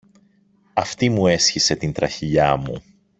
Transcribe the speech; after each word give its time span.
Αυτή 0.73 1.09
μου 1.09 1.27
έσχισε 1.27 1.75
την 1.75 1.93
τραχηλιά 1.93 2.55
μου! 2.55 2.83